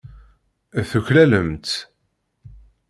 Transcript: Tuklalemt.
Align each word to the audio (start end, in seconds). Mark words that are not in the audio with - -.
Tuklalemt. 0.89 1.69